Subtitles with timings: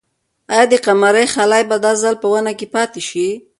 [0.51, 3.27] آیا د قمرۍ خلی به دا ځل په ونې کې پاتې شي؟